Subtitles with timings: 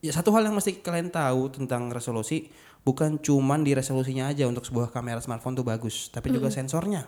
[0.00, 2.48] ya satu hal yang mesti kalian tahu tentang resolusi
[2.80, 7.04] bukan cuman di resolusinya aja untuk sebuah kamera smartphone tuh bagus, tapi juga sensornya.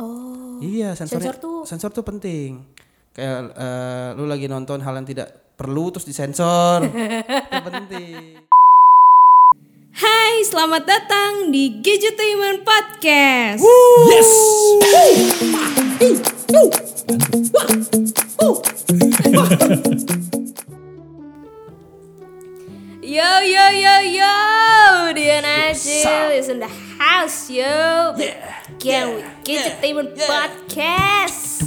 [0.00, 0.56] Oh.
[0.64, 2.64] Iya, sensornya, Sensor tuh- sensor tuh penting.
[3.14, 6.88] Kayak eh, lu lagi nonton hal yang tidak perlu terus disensor.
[7.52, 8.40] itu penting.
[9.94, 13.62] Hai, selamat datang di Gadgetainment Podcast.
[14.10, 14.32] Yes.
[23.14, 24.34] Yo yo yo yo,
[25.14, 26.66] Dian Acil is in the
[26.98, 27.62] house yo.
[28.18, 28.58] Yeah.
[28.74, 30.26] Again with Gadgetainment Yeah.
[30.26, 31.62] Podcast.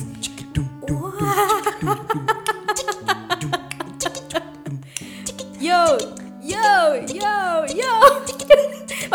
[5.56, 5.96] Yo
[6.44, 6.68] yo
[7.08, 7.94] yo yo.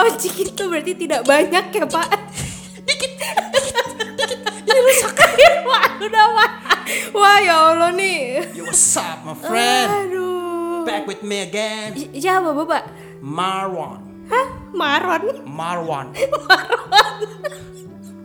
[0.01, 2.09] Oh cik itu berarti tidak banyak ya pak?
[4.65, 5.21] Ini rusak
[5.69, 6.53] Wah udah wah.
[7.13, 8.57] Wah ya Allah nih.
[8.57, 10.09] Yo, what's up, my friend?
[10.09, 10.22] Aduh.
[10.87, 12.83] Back with me again, Siapa bapak?
[13.23, 14.01] Marwan.
[14.31, 14.47] Hah?
[14.75, 15.23] Maron?
[15.59, 16.07] Marwan.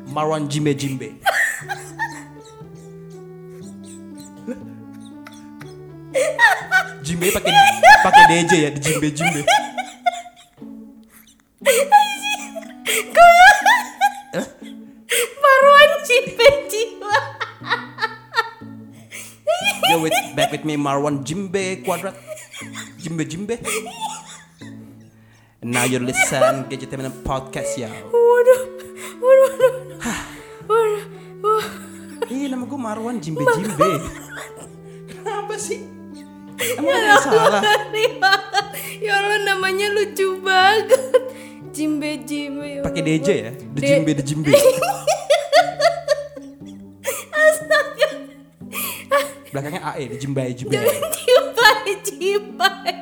[0.09, 1.19] Marwan Jimbe Jimbe.
[7.03, 7.53] Jimbe pakai
[8.03, 9.41] pakai DJ ya, di Jimbe Jimbe.
[15.41, 17.17] Marwan Cipe Jiwa.
[19.89, 22.26] Yo, with back with me Marwan Jimbe Kuadrat.
[23.07, 23.55] Jimbe Jimbe.
[25.63, 27.87] And now you listen Gadgetainment Podcast ya.
[27.87, 28.61] Waduh,
[29.23, 29.51] waduh,
[29.95, 30.19] waduh,
[30.67, 31.03] waduh,
[31.39, 31.67] wah.
[32.27, 34.03] Ih, nama gue Marwan Jimbe Jimbe.
[35.07, 35.87] Kenapa sih?
[36.75, 37.61] Emang ada yang salah?
[38.19, 38.67] Banget.
[38.99, 40.99] Ya Allah namanya lucu banget.
[41.71, 42.67] Jimbe Jimbe.
[42.67, 43.01] ya Pakai.
[43.07, 43.51] DJ ya?
[43.55, 44.51] The De- Jimbe, The Jimbe.
[49.47, 50.75] Belakangnya AE, The Jimbe, Jimbe.
[51.67, 52.95] Cipai, cipai.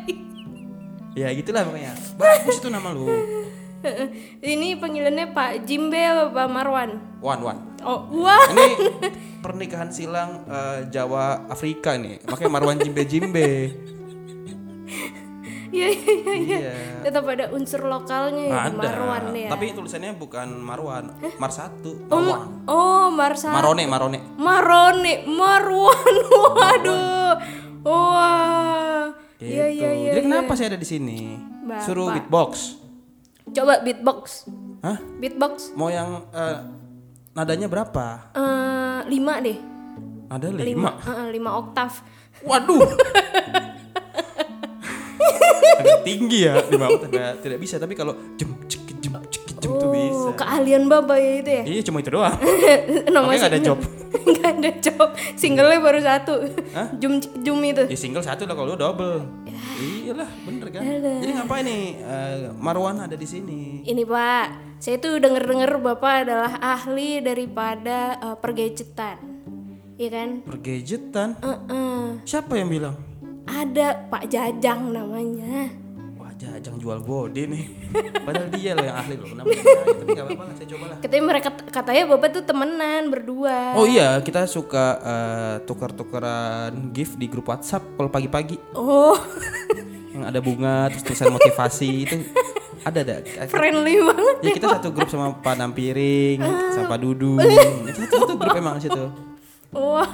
[1.15, 1.93] Ya gitulah pokoknya.
[2.17, 3.07] Bagus itu nama lu.
[4.41, 6.91] Ini panggilannya Pak Jimbe apa Pak Marwan?
[7.21, 7.57] Wan, Wan.
[7.85, 8.41] Oh, wah.
[8.49, 8.73] Ini
[9.45, 12.25] pernikahan silang eh, Jawa Afrika nih.
[12.25, 13.49] Makanya Marwan Jimbe Jimbe.
[15.75, 16.33] Iya, iya, iya.
[16.39, 16.57] iya.
[16.71, 16.73] Iya.
[17.03, 18.79] Tetap ada unsur lokalnya ya, Ada.
[18.79, 19.49] Marwan ya.
[19.51, 22.47] Tapi tulisannya bukan Marwan, Mar satu, Oh, Marwan.
[22.63, 23.51] oh Marsa.
[23.51, 24.19] Marone, Marone.
[24.39, 26.15] Marone, Marwan.
[26.31, 27.31] Waduh.
[27.85, 29.13] Wah.
[29.37, 29.51] Gitu.
[29.51, 30.11] Iya, iya, iya.
[30.17, 30.27] Jadi iya.
[30.31, 31.37] kenapa saya ada di sini?
[31.37, 31.85] Bapak.
[31.85, 32.51] Suruh beatbox.
[33.53, 34.49] Coba beatbox.
[34.81, 34.97] Hah?
[35.21, 35.77] Beatbox.
[35.77, 36.57] Mau yang eh,
[37.37, 38.33] nadanya berapa?
[38.33, 39.57] Eh, lima deh.
[40.33, 40.65] Ada lima.
[40.65, 42.01] Lima, eh, lima oktav.
[42.41, 42.81] Waduh.
[45.75, 47.09] Agak tinggi ya lima oktav.
[47.13, 50.25] Tidak, tidak bisa tapi kalau jem cek jem cek jem tuh bisa.
[50.31, 51.63] Oh, keahlian bapak ya itu ya.
[51.69, 52.33] Iya cuma itu doang.
[53.13, 53.79] Makanya nggak ada job.
[54.31, 55.09] Nggak ada job.
[55.35, 56.33] Singlenya baru satu.
[57.01, 57.83] Jum jum itu.
[57.87, 59.27] Ya single satu lah kalau lu double.
[59.75, 60.81] Iyalah bener kan.
[60.83, 63.83] Jadi ngapain nih eh, Marwan ada di sini?
[63.83, 69.17] Ini Pak, saya tuh denger-denger Bapak adalah ahli daripada eh, pergadgetan.
[69.95, 70.29] Iya kan?
[70.43, 71.29] Pergadgetan.
[71.39, 71.99] Heeh.
[72.27, 72.95] Siapa yang bilang?
[73.45, 75.84] Ada Pak Jajang namanya.
[76.65, 77.63] Wah jajang jual body nih.
[78.25, 79.27] Padahal dia loh yang ahli loh.
[79.29, 79.53] Kenapa?
[80.01, 80.97] Tapi nggak apa-apa lah saya coba lah.
[80.97, 83.57] Katanya mereka katanya Bapak tuh temenan berdua.
[83.77, 89.13] Oh iya, kita suka eh, tukar-tukaran gift di grup WhatsApp kalau pagi-pagi Oh,
[90.09, 92.17] yang ada bunga terus tulisan motivasi itu
[92.81, 93.45] ada ada.
[93.45, 94.35] friendly banget.
[94.41, 96.41] Ya kita satu grup sama Pak Nampiring,
[96.73, 97.45] sama Pak Dudung.
[97.85, 99.05] Itu satu, satu grup emang situ.
[99.69, 100.07] Wah.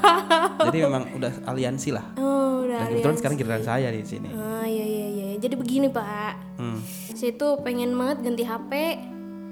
[0.68, 2.04] Jadi memang udah aliansi lah.
[2.18, 2.82] Oh, udah.
[2.82, 4.34] Dan kebetulan sekarang giliran saya di sini.
[4.34, 5.21] Ah, iya iya iya.
[5.42, 6.34] Jadi begini, Pak.
[6.56, 6.78] Hmm.
[7.12, 8.72] Saya tuh pengen banget ganti HP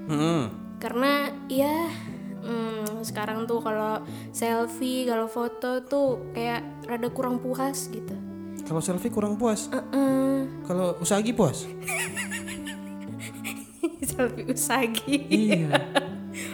[0.06, 0.42] Hmm.
[0.76, 1.86] karena ya
[2.40, 8.12] hmm, sekarang tuh kalau selfie, kalau foto tuh kayak rada kurang puas gitu.
[8.64, 9.66] Kalau selfie kurang puas.
[9.68, 10.46] Heeh.
[10.64, 11.64] Kalau usagi puas.
[14.08, 15.14] selfie usagi.
[15.28, 15.68] iya.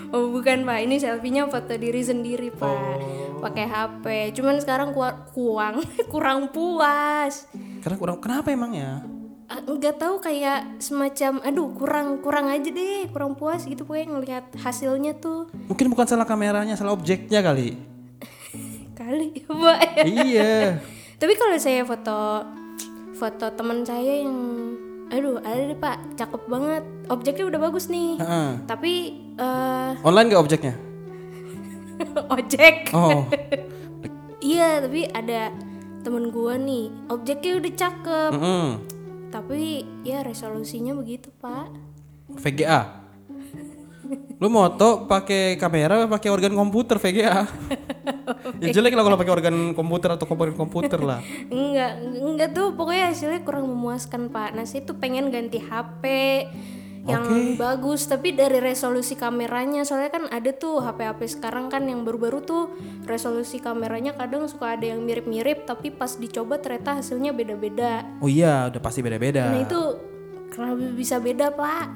[0.08, 2.96] Oh bukan pak, ini selfie-nya foto diri sendiri pak,
[3.42, 4.04] pakai HP.
[4.32, 5.82] Cuman sekarang kuar- kuang,
[6.12, 7.44] kurang puas.
[7.84, 9.04] Karena kurang kenapa emangnya?
[9.46, 15.14] Nggak tahu kayak semacam, aduh kurang kurang aja deh, kurang puas gitu pokoknya ngelihat hasilnya
[15.22, 17.78] tuh Mungkin bukan salah kameranya, salah objeknya kali.
[18.98, 19.78] kali ya pak.
[19.86, 20.04] ya.
[20.04, 20.54] iya.
[21.22, 22.42] Tapi kalau saya foto
[23.14, 24.34] foto teman saya yang,
[25.14, 28.18] aduh ada deh pak, cakep banget, objeknya udah bagus nih.
[28.18, 28.48] Heeh.
[28.66, 28.92] Tapi
[29.38, 30.74] eh Online gak objeknya?
[32.34, 32.90] ojek.
[32.92, 33.24] Oh.
[34.42, 35.48] Iya, tapi ada
[36.04, 38.30] temen gua nih, objeknya udah cakep.
[38.36, 38.66] Mm-mm.
[39.36, 41.68] Tapi ya resolusinya begitu, Pak.
[42.40, 43.04] VGA.
[44.40, 47.44] Lu moto pakai kamera pakai organ komputer VGA?
[48.64, 51.20] ya jelek lah kalau pakai organ komputer atau komponen komputer lah.
[51.52, 54.56] Enggak, enggak tuh pokoknya hasilnya kurang memuaskan Pak.
[54.56, 56.04] Nah, saya tuh pengen ganti HP
[57.06, 62.42] yang bagus tapi dari resolusi kameranya soalnya kan ada tuh HP-HP sekarang kan yang baru-baru
[62.42, 62.74] tuh
[63.06, 68.02] resolusi kameranya kadang suka ada yang mirip-mirip tapi pas dicoba ternyata hasilnya beda-beda.
[68.18, 69.46] Oh iya, udah pasti beda-beda.
[69.46, 69.80] Nah, itu
[70.50, 71.86] kenapa bisa beda, Pak?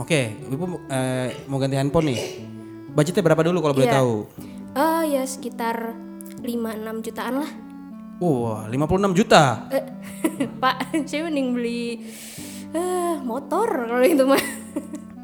[0.00, 2.20] Oke, Ibu eh, mau ganti handphone nih.
[2.90, 3.96] Budgetnya berapa dulu kalau boleh Iya.
[4.00, 4.14] tahu?
[4.74, 5.92] Oh, ya sekitar
[6.42, 7.50] 5-6 jutaan lah.
[8.18, 9.66] Wah, 56 juta.
[9.70, 9.84] Eh,
[10.62, 10.76] Pak,
[11.10, 11.84] saya mending beli
[12.74, 14.42] eh, motor kalau itu mah.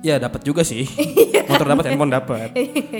[0.01, 0.89] Ya dapat juga sih.
[1.51, 2.49] Motor dapat, handphone dapat.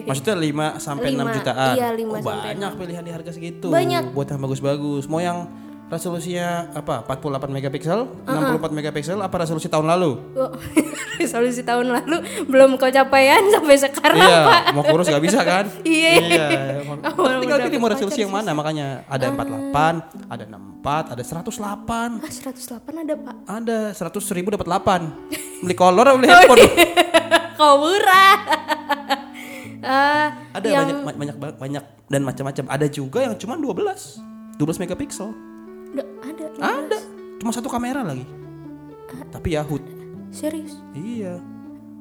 [0.05, 1.75] Maksudnya 5 sampai 6 Lima, jutaan.
[1.81, 3.73] iya, lima oh, sampai banyak pilihan di harga segitu.
[3.73, 4.13] Banyak.
[4.13, 5.09] Buat yang bagus-bagus.
[5.09, 5.49] Mau yang
[5.91, 7.03] resolusinya apa?
[7.03, 10.11] 48 megapiksel, 64 megapiksel apa resolusi tahun lalu?
[10.39, 10.55] Oh,
[11.21, 14.63] resolusi tahun lalu belum kecapean sampai sekarang, iya, Pak.
[14.79, 15.67] mau kurus gak bisa kan?
[15.83, 16.13] Iya.
[16.23, 16.47] iya.
[17.03, 20.45] Awal Tinggal pilih mau resolusi yang mana makanya ada 48, ada
[20.81, 22.11] 64, ada 108.
[22.19, 23.35] Ah, 108 ada, Pak.
[23.45, 25.13] Ada 100 ribu dapat 8
[25.61, 26.65] Beli kolor atau beli handphone?
[27.59, 28.37] Kau murah.
[29.81, 32.69] Ah, Ada banyak ma- banyak ba- banyak dan macam-macam.
[32.69, 34.21] Ada juga yang cuma 12
[34.61, 35.33] 12 megapiksel.
[36.21, 36.61] ada, ada.
[36.85, 36.99] Ada.
[37.41, 38.29] Cuma satu kamera lagi.
[39.33, 39.81] Tapi Yahoo.
[40.29, 40.77] Serius.
[40.93, 41.41] Iya.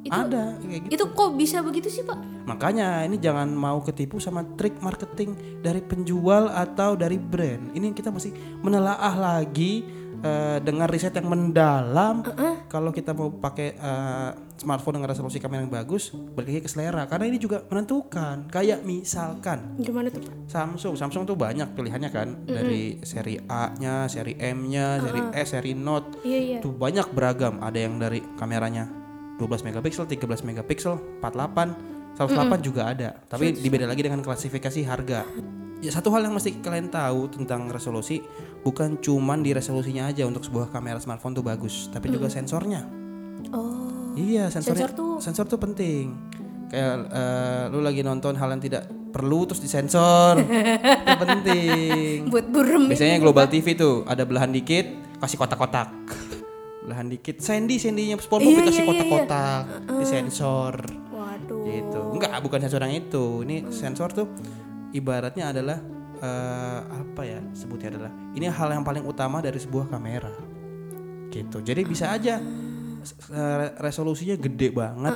[0.07, 0.93] Ada kayak gitu.
[0.95, 2.47] Itu kok bisa begitu sih, Pak?
[2.47, 7.75] Makanya ini jangan mau ketipu sama trik marketing dari penjual atau dari brand.
[7.75, 8.31] Ini kita masih
[8.63, 9.83] menelaah lagi
[10.23, 12.23] eh, dengan riset yang mendalam.
[12.71, 17.03] Kalau kita mau pakai eh, smartphone dengan resolusi kamera yang bagus, balik lagi ke selera.
[17.07, 18.51] Karena ini juga menentukan.
[18.51, 20.33] Kayak misalkan Gimana tuh, Pak?
[20.51, 26.23] Samsung, Samsung tuh banyak pilihannya kan dari seri A-nya, seri M-nya, seri S, seri Note.
[26.23, 26.59] Iya, iya.
[26.63, 27.59] Tuh banyak beragam.
[27.63, 28.99] Ada yang dari kameranya
[29.39, 33.15] 12 megapiksel, 13 megapiksel, 48, 108 juga ada.
[33.25, 35.23] Tapi dibeda lagi dengan klasifikasi harga.
[35.79, 38.19] Ya satu hal yang mesti kalian tahu tentang resolusi
[38.67, 42.83] bukan cuman di resolusinya aja untuk sebuah kamera smartphone tuh bagus, tapi juga sensornya.
[43.55, 43.87] Oh.
[44.19, 46.11] Iya, sensornya, Sensor tuh sensor tuh penting.
[46.67, 50.43] Kayak eh, lu lagi nonton hal yang tidak perlu terus disensor.
[50.43, 52.17] itu penting.
[52.33, 54.85] buat burem Biasanya Global TV tuh ada belahan dikit
[55.23, 55.87] kasih kotak-kotak.
[56.89, 57.37] Belahan dikit.
[57.37, 59.61] Sandy, Sandy-nya SpongeBob Iya, dikasih iya, iya, kotak-kotak,
[60.01, 60.73] disensor.
[61.13, 61.61] Waduh.
[61.63, 61.99] Gitu.
[62.17, 63.25] Enggak, bukan sensor yang itu.
[63.45, 64.27] Ini sensor tuh
[64.89, 65.77] ibaratnya adalah
[66.19, 70.33] eh, apa ya sebutnya adalah ini hal yang paling utama dari sebuah kamera.
[71.29, 71.61] Gitu.
[71.61, 72.41] Jadi bisa aja
[72.99, 75.13] s- eh, resolusinya gede banget,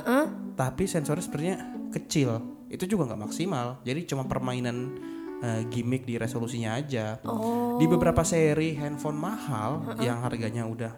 [0.54, 1.56] tapi sensornya sebenarnya
[1.90, 2.38] kecil.
[2.70, 3.82] Itu juga nggak maksimal.
[3.82, 4.94] Jadi cuma permainan
[5.42, 7.18] eh, gimmick di resolusinya aja.
[7.26, 7.76] Oh.
[7.76, 10.92] Di beberapa seri handphone mahal yang harganya udah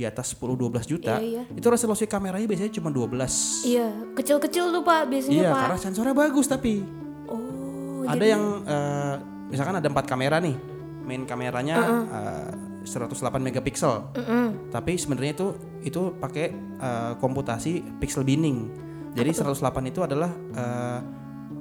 [0.00, 1.52] di atas 10-12 juta, Iya, iya.
[1.52, 3.68] itu resolusi kameranya biasanya cuma 12.
[3.68, 5.60] Iya, kecil-kecil tuh, Pak, biasanya, Iya, Pak.
[5.60, 6.80] karena sensornya bagus tapi
[7.28, 8.08] Oh.
[8.08, 9.14] ada yang eh,
[9.52, 10.56] misalkan ada empat kamera nih,
[11.04, 11.76] main kameranya
[12.08, 12.48] eh,
[12.80, 13.12] 108
[13.44, 14.72] megapiksel, Mm-mm.
[14.72, 15.46] tapi sebenarnya itu
[15.84, 16.48] itu pakai
[16.80, 18.72] eh, komputasi pixel binning.
[19.12, 19.52] Jadi 108
[19.84, 21.00] itu adalah eh,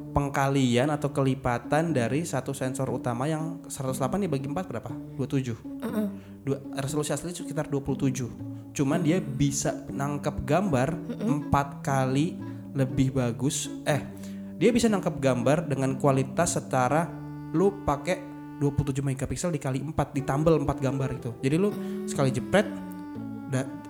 [0.09, 4.89] pengkalian atau kelipatan dari satu sensor utama yang 108 dibagi 4 berapa?
[5.13, 5.53] 27.
[6.49, 8.73] Dua, resolusi asli sekitar 27.
[8.73, 12.41] Cuman dia bisa nangkep gambar empat kali
[12.73, 13.69] lebih bagus.
[13.85, 14.01] Eh,
[14.57, 17.05] dia bisa nangkep gambar dengan kualitas setara
[17.53, 18.17] lu pakai
[18.57, 21.37] 27 megapiksel dikali 4 ditambal 4 gambar itu.
[21.37, 21.69] Jadi lu
[22.09, 22.65] sekali jepret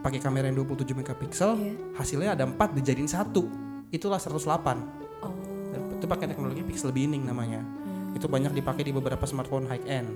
[0.04, 1.56] pakai kamera yang 27 megapiksel,
[1.96, 3.48] hasilnya ada 4 dijadiin satu.
[3.88, 5.24] Itulah 108.
[5.24, 5.32] Oh.
[5.72, 7.64] Dan Itu pakai teknologi pixel binning namanya.
[8.12, 10.12] Itu banyak dipakai di beberapa smartphone high end.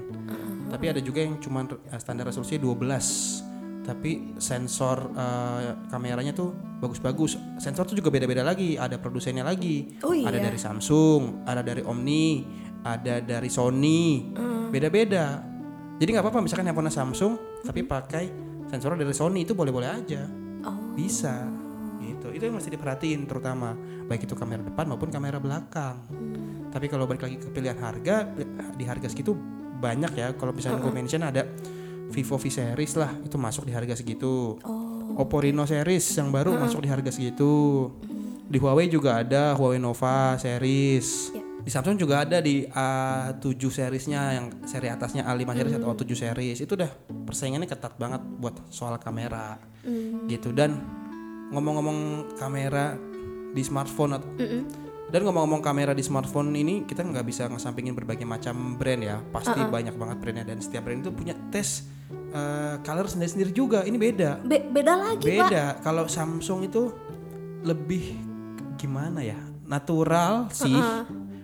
[0.73, 3.85] Tapi ada juga yang cuma eh, standar resolusi 12.
[3.85, 6.49] Tapi sensor eh, kameranya tuh
[6.81, 7.37] bagus-bagus.
[7.61, 8.73] Sensor tuh juga beda-beda lagi.
[8.73, 10.01] Ada produsennya lagi.
[10.01, 10.33] Oh iya.
[10.33, 12.41] Ada dari Samsung, ada dari Omni,
[12.81, 14.33] ada dari Sony.
[14.73, 15.45] Beda-beda.
[16.01, 18.25] Jadi nggak apa-apa misalkan handphone Samsung tapi pakai
[18.65, 20.25] sensor dari Sony itu boleh-boleh aja.
[20.65, 20.97] Oh.
[20.97, 21.45] Bisa.
[22.01, 22.33] Gitu.
[22.33, 23.77] Itu yang mesti diperhatiin terutama
[24.09, 26.01] baik itu kamera depan maupun kamera belakang.
[26.73, 28.25] Tapi kalau balik lagi ke pilihan harga
[28.73, 29.37] di harga segitu
[29.83, 30.27] banyak ya.
[30.39, 31.43] Kalau misalnya gue mention ada
[32.13, 34.55] Vivo V series lah itu masuk di harga segitu.
[34.63, 35.19] Oh.
[35.19, 37.91] Oppo Reno series yang baru masuk di harga segitu.
[38.47, 41.35] Di Huawei juga ada Huawei Nova series.
[41.35, 41.41] Ya.
[41.63, 46.57] Di Samsung juga ada di A7 seriesnya yang seri atasnya A5 series atau A7 series.
[46.59, 46.91] Itu udah
[47.23, 49.55] persaingannya ketat banget buat soal kamera.
[50.27, 50.75] Gitu dan
[51.55, 52.99] ngomong-ngomong kamera
[53.53, 54.27] di smartphone atau
[55.13, 59.21] dan ngomong-ngomong kamera di smartphone ini kita nggak bisa ngesampingin berbagai macam brand ya.
[59.29, 61.85] Pasti banyak banget brandnya dan setiap brand itu punya tes
[62.33, 63.85] eh, color sendiri-sendiri juga.
[63.85, 64.41] Ini beda.
[64.41, 65.37] Be- beda lagi, Pak.
[65.37, 65.63] beda.
[65.85, 66.89] Kalau Samsung itu
[67.61, 68.17] lebih
[68.81, 69.37] gimana ya?
[69.69, 70.73] Natural sih.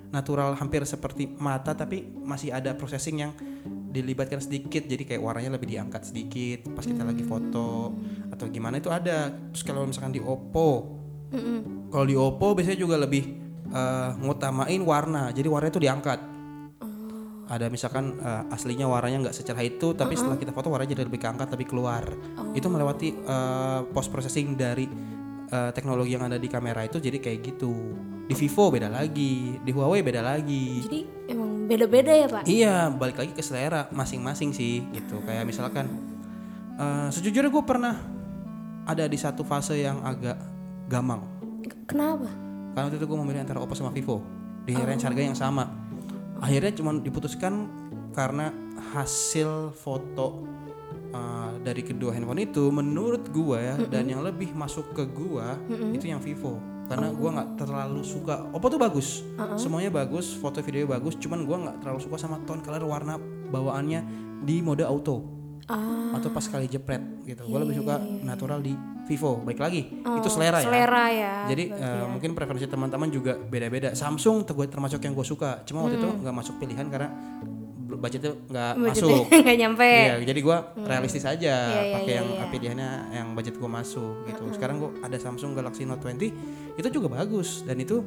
[0.09, 3.38] Natural hampir seperti mata tapi masih ada processing yang
[3.93, 4.81] dilibatkan sedikit.
[4.89, 7.93] Jadi kayak warnanya lebih diangkat sedikit pas kita lagi foto
[8.33, 9.29] atau gimana itu ada.
[9.53, 10.97] Terus kalau misalkan di Oppo
[11.29, 11.93] Mm-mm.
[11.93, 16.19] kalau di Oppo biasanya juga lebih eh, ngutamain warna jadi warnanya itu diangkat
[17.49, 21.21] ada misalkan eh, aslinya warnanya nggak secerah itu tapi setelah kita foto warnanya jadi lebih
[21.21, 22.03] keangkat lebih keluar
[22.53, 23.09] itu melewati
[23.93, 24.85] post processing dari
[25.49, 27.73] eh, teknologi yang ada di kamera itu jadi kayak gitu
[28.29, 32.43] di Vivo beda lagi di Huawei beda lagi Jadi emang beda-beda ya pak?
[32.49, 35.21] Iya, balik lagi ke selera masing-masing sih gitu.
[35.21, 35.85] Kayak misalkan
[36.77, 37.95] eh, sejujurnya gue pernah
[38.89, 40.38] ada di satu fase yang agak
[40.89, 41.21] gamang.
[41.85, 42.49] Kenapa?
[42.73, 44.21] Karena waktu itu gue memilih antara Oppo sama Vivo.
[44.63, 45.65] Di range harga yang sama.
[46.39, 47.67] Akhirnya cuma diputuskan
[48.15, 48.51] karena
[48.95, 50.45] hasil foto
[51.11, 55.47] eh, dari kedua handphone itu menurut gue ya dan yang lebih masuk ke gue
[55.95, 56.57] itu yang Vivo.
[56.89, 58.49] Karena gua nggak terlalu suka.
[58.49, 59.21] Oppo tuh bagus.
[59.61, 63.21] Semuanya bagus foto video bagus cuman gua nggak terlalu suka sama tone color warna
[63.53, 64.01] bawaannya
[64.41, 65.38] di mode auto
[65.69, 66.97] Ah, atau pas kali jepret
[67.29, 67.45] gitu.
[67.45, 68.73] Gue lebih suka natural di
[69.05, 69.45] Vivo.
[69.45, 70.65] Baik lagi itu selera ya.
[70.65, 71.33] selera ya.
[71.45, 73.93] jadi eh, mungkin preferensi teman-teman juga beda-beda.
[73.93, 75.61] Samsung termasuk yang gue suka.
[75.69, 77.13] Cuma waktu itu nggak masuk pilihan karena
[77.99, 79.23] budgetnya nggak masuk.
[79.45, 79.89] nggak nyampe.
[79.89, 80.57] Iya, jadi gue
[80.89, 82.45] realistis aja Iya, iya, pakai iya, yang iya.
[82.49, 84.43] pilihannya yang budget gue masuk gitu.
[84.55, 87.61] Sekarang gue ada Samsung Galaxy Note 20 itu juga bagus.
[87.61, 88.01] Dan itu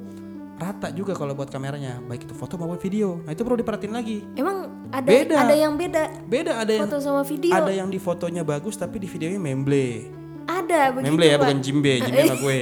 [0.63, 3.19] rata juga kalau buat kameranya, baik itu foto maupun video.
[3.27, 4.23] Nah itu perlu diperhatiin lagi.
[4.39, 5.37] Emang ada Beda.
[5.43, 7.51] ada yang beda Beda ada yang foto sama video.
[7.51, 10.07] ada yang di fotonya bagus tapi di videonya memble.
[10.47, 12.61] Ada begitu memble ya bukan Jimbe, Jimbe sama gue.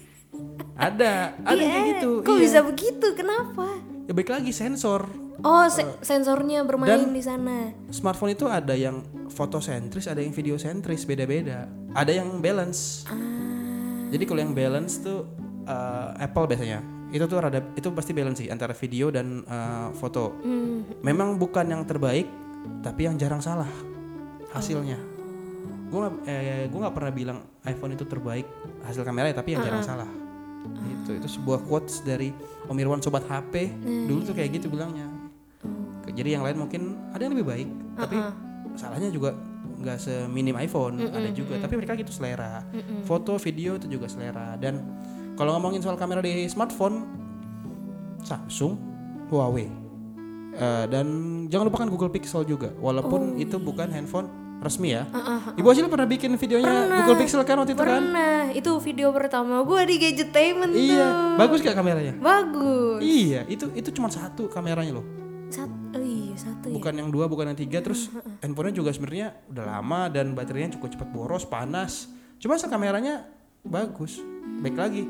[0.88, 2.10] ada, ada yang kayak gitu.
[2.20, 2.42] Kok iya.
[2.44, 3.06] bisa begitu?
[3.16, 3.66] Kenapa?
[4.04, 5.08] Ya baik lagi sensor.
[5.44, 7.72] Oh, se- sensornya bermain dan- di sana.
[7.92, 11.68] Smartphone itu ada yang fotosentris, ada yang videosentris, beda-beda.
[11.92, 13.04] Ada yang balance.
[13.08, 13.16] Ah.
[14.08, 15.28] Jadi kalau yang balance tuh
[15.66, 20.34] uh, Apple biasanya itu tuh rada itu pasti balance sih antara video dan uh, foto.
[20.36, 20.82] Hmm.
[21.00, 22.26] Memang bukan yang terbaik,
[22.80, 23.68] tapi yang jarang salah
[24.50, 24.98] hasilnya.
[25.86, 28.46] Gue gak, eh, gua nggak pernah bilang iPhone itu terbaik
[28.82, 30.08] hasil kameranya, tapi yang jarang salah.
[30.82, 32.34] Itu itu sebuah quotes dari
[32.66, 33.70] Om Irwan sobat HP
[34.02, 35.06] dulu tuh kayak gitu bilangnya.
[36.02, 36.82] Ke- Jadi yang lain mungkin
[37.12, 38.16] ada yang lebih baik, tapi
[38.74, 39.30] salahnya juga
[39.76, 41.54] nggak seminim iPhone, ada juga.
[41.62, 42.66] Tapi mereka gitu selera.
[43.04, 44.58] Foto, video itu juga selera.
[44.58, 44.82] Dan
[45.36, 47.04] kalau ngomongin soal kamera di smartphone,
[48.24, 48.74] Samsung,
[49.30, 49.86] Huawei,
[50.56, 51.06] Eh, dan
[51.52, 52.72] jangan lupakan Google Pixel juga.
[52.80, 54.32] Walaupun itu bukan handphone
[54.64, 55.04] resmi ya.
[55.52, 58.00] Ibu Acil pernah bikin videonya Google Pixel kan waktu itu kan?
[58.00, 60.80] Pernah, itu video pertama gue di Gadgetainment tuh.
[60.80, 62.16] Iya, bagus gak kameranya?
[62.16, 63.04] Bagus.
[63.04, 65.04] Iya, itu itu cuma satu kameranya loh.
[65.52, 66.74] Sat oh iya, satu ya.
[66.74, 68.10] bukan yang dua bukan yang tiga terus
[68.42, 72.10] handphonenya juga sebenarnya udah lama dan baterainya cukup cepat boros panas
[72.42, 73.30] cuma kameranya
[73.62, 74.18] bagus
[74.60, 75.04] baik lagi.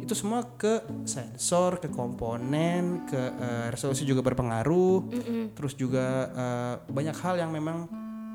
[0.00, 5.10] Itu semua ke sensor ke komponen ke eh, resolusi juga berpengaruh.
[5.52, 7.86] Terus juga eh, banyak hal yang memang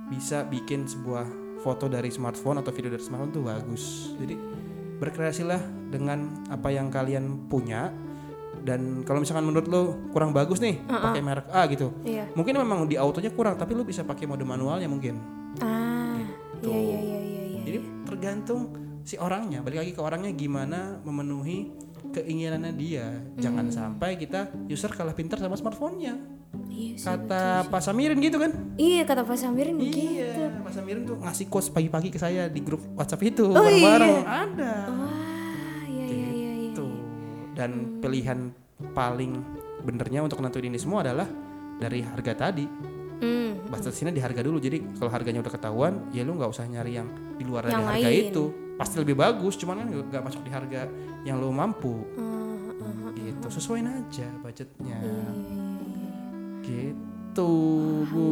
[0.05, 1.25] bisa bikin sebuah
[1.59, 4.13] foto dari smartphone atau video dari smartphone tuh bagus.
[4.15, 4.35] Jadi
[4.95, 7.91] berkreasilah dengan apa yang kalian punya.
[8.55, 11.93] Dan kalau misalkan menurut lo kurang bagus nih pakai merek A gitu.
[12.01, 12.25] Iya.
[12.33, 15.21] mungkin memang di autonya kurang tapi lu bisa pakai mode manualnya mungkin.
[15.61, 16.17] Ah,
[16.55, 16.71] Gitu.
[16.71, 17.61] iya iya iya iya iya.
[17.61, 18.61] jadi tergantung
[19.05, 21.69] si orangnya balik lagi ke orangnya gimana memenuhi
[22.07, 26.17] keinginannya dia jangan sampai kita user kalah pintar sama smartphone-nya
[26.65, 27.03] Iya sih.
[27.03, 29.99] kata Pak Samirin gitu kan Iya kata Pak Samirin gitu.
[29.99, 34.15] iya Pak Samirin tuh ngasih quotes pagi-pagi ke saya di grup WhatsApp itu Oh, bareng-bareng
[34.23, 35.13] ada Wah,
[35.85, 36.71] iya iya iya iya.
[36.73, 36.95] Tuh.
[37.51, 38.39] Dan pilihan
[38.89, 39.31] paling
[39.81, 41.27] benernya untuk nentuin ini semua adalah
[41.75, 42.63] dari harga tadi.
[43.15, 43.67] Hmm.
[43.67, 44.55] Batasinnya di harga dulu.
[44.57, 47.85] Jadi kalau harganya udah ketahuan, ya lu nggak usah nyari yang di luar dari Yang
[47.85, 48.23] harga lain.
[48.27, 48.45] itu.
[48.75, 50.87] Pasti lebih bagus, cuman kan nggak masuk di harga
[51.23, 52.03] yang lu mampu.
[52.19, 53.11] Ah, ah, ah.
[53.15, 53.47] Gitu.
[53.47, 54.99] Sesuaiin aja budgetnya.
[54.99, 55.63] Iya, iya, iya.
[56.65, 57.51] Gitu,
[58.11, 58.27] Bu.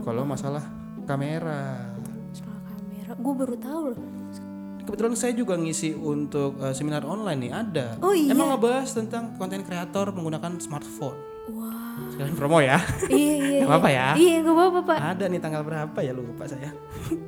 [0.00, 0.64] Kalau masalah
[1.04, 1.92] kamera.
[2.32, 4.00] Soal kamera, gue baru tahu loh.
[4.82, 7.86] Kebetulan saya juga ngisi untuk eh, seminar online nih ada.
[8.02, 8.34] Oh, iya.
[8.34, 11.31] Emang ngebahas tentang konten kreator menggunakan smartphone.
[11.44, 12.78] Wah, Sekalian promo ya.
[13.10, 13.58] iya iya.
[13.58, 14.06] Gak apa-apa ya.
[14.14, 14.98] Iya, gak apa-apa pak.
[15.10, 16.70] Ada nih tanggal berapa ya lupa saya.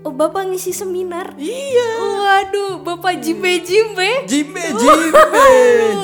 [0.00, 1.34] Oh, bapak ngisi seminar?
[1.34, 1.88] Iya.
[1.98, 5.22] Waduh, bapak Jimbe Jimbe, Jimbe, Jimbe,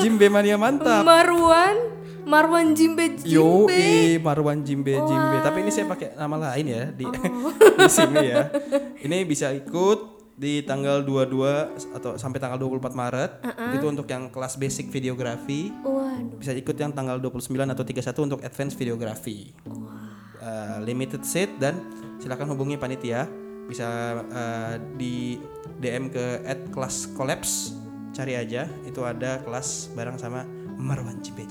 [0.01, 1.01] Jimbe mania mantap.
[1.01, 1.75] Marwan,
[2.21, 4.19] Marwan Jimbe Yo, Jimbe.
[4.19, 5.37] Marwan Jimbe, Jimbe.
[5.39, 7.51] Tapi ini saya pakai nama lain ya di, Oh.
[7.79, 8.51] di sini ya.
[8.99, 13.31] Ini bisa ikut di tanggal 22 atau sampai tanggal 24 Maret.
[13.77, 15.69] Itu untuk yang kelas basic videografi.
[15.85, 19.53] Waduh, Bisa ikut yang tanggal 29 atau 31 untuk advance videografi.
[20.41, 21.77] Uh, limited seat dan
[22.17, 23.29] silakan hubungi panitia.
[23.69, 25.37] Bisa uh, di
[25.77, 26.41] DM ke
[26.73, 27.77] @kelas collapse
[28.11, 30.43] cari aja itu ada kelas bareng sama
[30.75, 31.47] Marwan Jimbe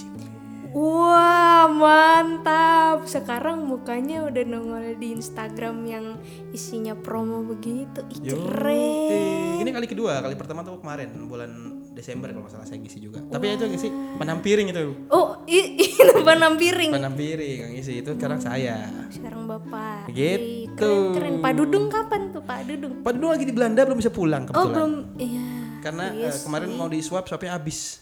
[0.70, 6.06] Wah mantap Sekarang mukanya udah nongol di Instagram yang
[6.50, 11.50] isinya promo begitu Ih, Yo, keren Ini kali kedua, kali pertama tuh kemarin bulan
[11.90, 13.18] Desember kalau nggak salah saya ngisi juga.
[13.20, 14.94] Tapi ya itu ngisi penampiring itu.
[15.10, 15.92] Oh i- i-
[16.24, 18.88] panam piring Penampiring yang ngisi itu sekarang saya.
[19.10, 20.70] Sekarang bapak Gitu.
[20.78, 24.08] Keren keren Pak Dudung kapan tuh Pak Dudung Pak Dudung lagi di Belanda belum bisa
[24.08, 24.70] pulang Oh kebetulan.
[24.72, 25.44] belum Iya
[25.80, 28.00] Karena eh, kemarin mau di swab swabnya habis.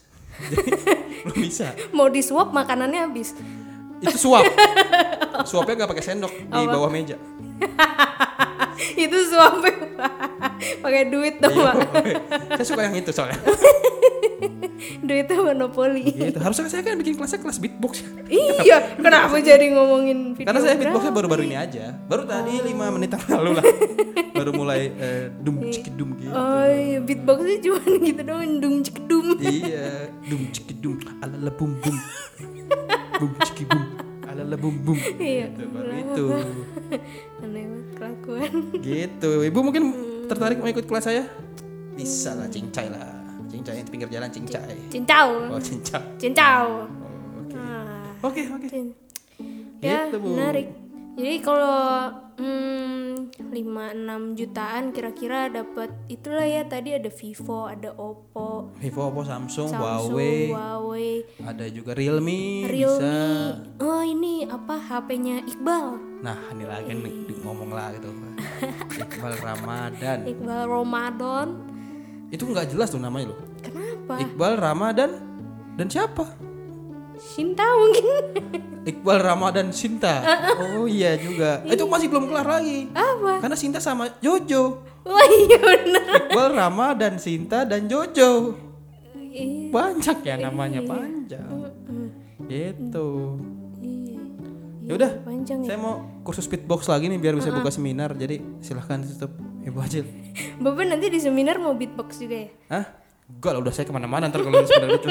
[1.26, 1.74] Belum bisa.
[1.90, 3.34] Mau di swap makanannya habis
[3.98, 4.46] Itu suap.
[5.42, 7.18] Suapnya nggak pakai sendok di bawah meja.
[8.94, 9.74] Itu suapnya
[10.84, 11.74] pakai duit dong Iya, pak
[12.54, 13.38] saya suka yang itu soalnya.
[15.02, 16.38] Duitnya monopoli Gitu.
[16.38, 18.06] Harusnya saya kan bikin kelasnya kelas beatbox.
[18.30, 21.94] Iya kenapa jadi ngomongin video Karena saya beatboxnya baru-baru ini aja.
[22.06, 23.64] Baru tadi 5 menit yang lalu lah.
[24.34, 26.30] Baru mulai eh, dum cikidum gitu.
[26.30, 29.88] Oh iya beatboxnya cuma gitu doang dung cekedum iya,
[30.24, 31.96] dum cikidum ala la bum bum.
[33.16, 33.82] Bum cikibum
[34.24, 34.98] ala la bum bum.
[35.16, 36.24] Iya Gitu, baru itu.
[37.40, 39.30] Aneh banget kelakuan Gitu.
[39.46, 39.82] Ibu mungkin
[40.26, 41.24] tertarik mau ikut kelas saya?
[41.94, 43.18] Bisa lah, cincai lah.
[43.48, 44.76] Cincai di pinggir jalan cincai.
[44.86, 46.02] Cincau Oh, cincai.
[46.20, 47.54] Cincau Oh, Oke.
[47.56, 48.68] Nah, Oke, oke.
[49.78, 50.34] Ya Gitu, Bu.
[50.34, 50.68] menarik
[51.18, 59.10] Jadi kalau hmm, 5-6 jutaan kira-kira dapat itulah ya tadi ada Vivo, ada Oppo, Vivo,
[59.10, 63.02] Oppo, Samsung, Samsung, Huawei, Huawei, ada juga Realme, Realme.
[63.02, 63.18] bisa.
[63.82, 65.86] Oh ini apa HP-nya Iqbal?
[66.22, 68.14] Nah, ini lagi nih ngomong lah gitu.
[69.02, 70.18] Iqbal Ramadan.
[70.22, 71.46] Iqbal Ramadan.
[72.30, 73.42] Itu nggak jelas tuh namanya loh.
[73.58, 74.22] Kenapa?
[74.22, 75.18] Iqbal Ramadan
[75.74, 76.47] dan siapa?
[77.18, 78.06] Sinta mungkin.
[78.90, 80.22] Iqbal Ramadan Sinta.
[80.78, 81.60] Oh iya juga.
[81.66, 82.88] Itu masih belum kelar lagi.
[82.94, 83.42] apa?
[83.42, 84.86] Karena Sinta sama Jojo.
[85.02, 86.30] Wah iya bener.
[86.30, 88.54] Iqbal Ramadan Sinta dan Jojo.
[89.18, 89.74] Iya.
[89.74, 91.68] Banyak ya namanya panjang.
[92.48, 93.08] Gitu.
[93.82, 94.20] Iya.
[94.88, 95.10] Ya udah.
[95.26, 95.74] Panjang ya.
[95.74, 98.14] Saya mau kursus beatbox lagi nih biar bisa buka seminar.
[98.14, 99.34] Jadi silahkan tutup
[99.66, 100.06] Ibu Acil.
[100.64, 102.48] Bapak nanti di seminar mau beatbox juga ya?
[102.72, 102.86] Hah?
[103.28, 105.08] Enggak lah udah saya ke mana-mana ntar kalau seminar itu.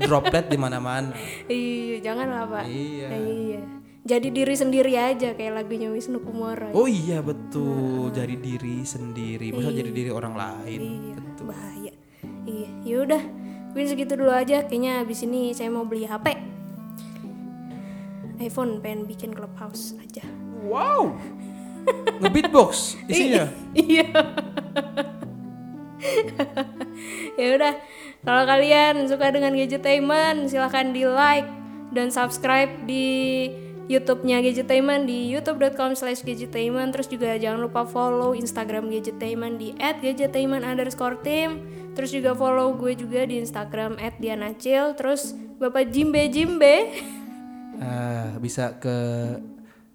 [0.00, 1.12] Droplet di mana-mana.
[1.48, 2.64] Iya, jangan lah pak.
[2.68, 3.08] Iya.
[3.12, 3.60] Iya.
[4.06, 6.70] Jadi diri sendiri aja kayak lagunya Wisnu Kumoro.
[6.70, 8.14] Oh iya betul.
[8.14, 9.50] Jadi diri sendiri.
[9.50, 10.78] Bisa jadi diri orang lain.
[10.78, 11.92] Iya, bahaya.
[12.46, 13.22] Iya, yaudah.
[13.74, 14.62] Mungkin segitu dulu aja.
[14.62, 16.54] Kayaknya abis ini saya mau beli HP.
[18.36, 20.22] iPhone pengen bikin clubhouse aja.
[20.62, 21.18] Wow.
[22.22, 23.50] Ngebeatbox isinya.
[23.74, 24.06] Iya.
[27.42, 27.74] ya udah.
[28.26, 31.46] Kalau kalian suka dengan Gadgetainment, silahkan di like
[31.94, 33.46] dan subscribe di
[33.86, 36.90] YouTube-nya Gadgetainment di youtube.com/gadgetainment.
[36.90, 41.48] Terus juga jangan lupa follow Instagram Gadgetainment di @gadgetainment_team.
[41.94, 44.98] Terus juga follow gue juga di Instagram @dianacil.
[44.98, 45.30] Terus
[45.62, 46.76] Bapak Jimbe Jimbe.
[47.76, 48.96] Ah, bisa ke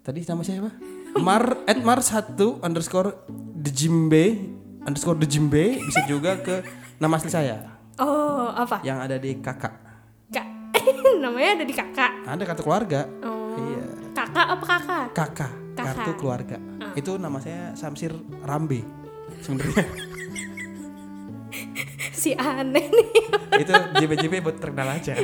[0.06, 0.70] tadi nama siapa?
[1.18, 3.26] Mar at mar satu underscore
[3.58, 4.38] dejimbe
[4.86, 6.62] underscore dejimbe bisa juga ke
[7.02, 8.82] nama asli saya Oh, apa?
[8.82, 9.78] yang ada di kakak.
[10.34, 10.48] Kak.
[11.22, 12.26] Namanya ada di kakak.
[12.26, 13.06] Ada kartu keluarga.
[13.22, 13.54] Oh.
[13.54, 13.86] Iya.
[14.18, 15.06] Kakak apa kakak?
[15.14, 16.58] Kakak, kartu keluarga.
[16.98, 18.82] Itu nama saya Samsir Rambe.
[19.40, 19.86] Sebenarnya
[22.22, 23.08] Si aneh nih.
[23.66, 25.18] itu JB-JB buat terkenal aja.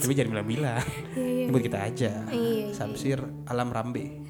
[0.00, 0.84] Tapi jangan bilang-bilang.
[1.16, 2.12] Ini buat kita aja.
[2.32, 2.66] Iya, iya.
[2.72, 4.24] Samsir Alam Rambe.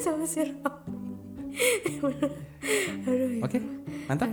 [0.00, 1.09] Sama si Ram.
[1.50, 3.58] Aduh, Oke,
[4.06, 4.28] mantap.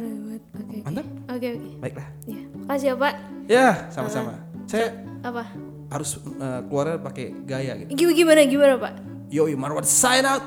[0.53, 0.77] Oke.
[0.85, 1.05] Mantap.
[1.27, 1.69] Oke, oke.
[1.81, 2.07] Baiklah.
[2.27, 3.13] Ya, makasih ya, Pak.
[3.47, 4.33] Ya, sama-sama.
[4.67, 4.91] Saya
[5.23, 5.43] Apa?
[5.87, 8.11] harus uh, keluar pakai gaya gitu.
[8.11, 8.93] Gimana gimana Pak?
[9.31, 10.43] Yo, Marwan sign out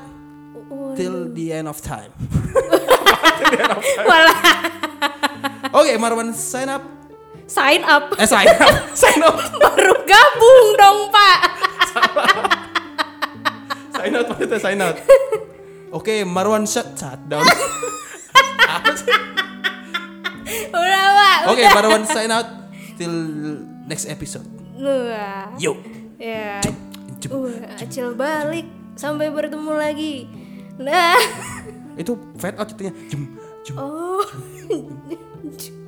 [0.71, 2.15] Oh, till the end of time.
[4.07, 4.39] Walah,
[5.75, 6.83] Oke, Marwan sign up.
[7.43, 8.15] sign up.
[8.15, 8.71] Eh, sign up.
[9.01, 9.35] sign up.
[9.59, 11.39] Baru gabung dong, Pak.
[13.91, 14.95] sign out maksudnya sign out.
[15.91, 17.43] Oke, Marwan shut shut down.
[20.71, 21.39] Udah, Pak.
[21.51, 22.47] Oke, Marwan sign out
[22.95, 23.11] till
[23.91, 24.47] next episode.
[24.79, 25.51] Wah.
[25.59, 25.75] Yo.
[26.15, 26.63] Ya.
[27.27, 28.65] Wah, acil balik.
[28.95, 30.31] Sampai bertemu lagi.
[30.79, 31.19] Nah.
[31.99, 32.71] Itu fade out.
[32.71, 33.35] Jem,
[33.67, 33.75] jem.
[33.75, 34.23] Oh.